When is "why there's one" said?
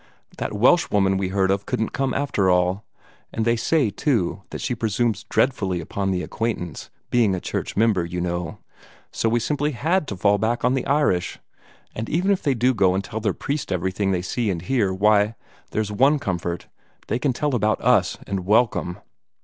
14.91-16.17